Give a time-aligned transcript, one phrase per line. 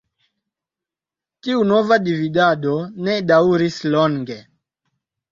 [1.47, 2.73] Tiu nova dividado
[3.09, 4.39] ne daŭris longe.